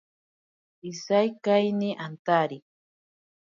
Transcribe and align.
Iseikaeyeni 0.91 1.89
antari. 2.05 2.57